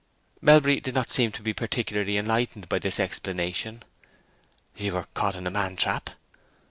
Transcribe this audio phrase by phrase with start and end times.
[0.41, 3.83] Melbury did not seem to be particularly enlightened by this explanation.
[4.75, 6.09] "You were caught in a man trap?"